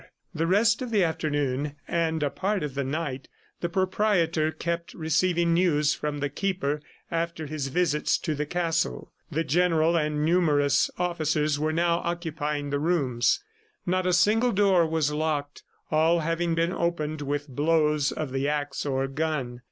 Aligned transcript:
The 0.33 0.47
rest 0.47 0.81
of 0.81 0.89
the 0.89 1.03
afternoon 1.03 1.75
and 1.87 2.23
a 2.23 2.31
part 2.31 2.63
of 2.63 2.73
the 2.73 2.83
night, 2.83 3.27
the 3.59 3.69
proprietor 3.69 4.51
kept 4.51 4.95
receiving 4.95 5.53
news 5.53 5.93
from 5.93 6.17
the 6.17 6.27
Keeper 6.31 6.81
after 7.11 7.45
his 7.45 7.67
visits 7.67 8.17
to 8.17 8.33
the 8.33 8.47
castle. 8.47 9.11
The 9.29 9.43
General 9.43 9.95
and 9.95 10.25
numerous 10.25 10.89
officers 10.97 11.59
were 11.59 11.71
now 11.71 11.99
occupying 11.99 12.71
the 12.71 12.79
rooms. 12.79 13.43
Not 13.85 14.07
a 14.07 14.13
single 14.13 14.51
door 14.53 14.87
was 14.87 15.11
locked, 15.11 15.61
all 15.91 16.21
having 16.21 16.55
been 16.55 16.73
opened 16.73 17.21
with 17.21 17.47
blows 17.47 18.11
of 18.11 18.31
the 18.31 18.47
axe 18.49 18.87
or 18.87 19.07
gun. 19.07 19.59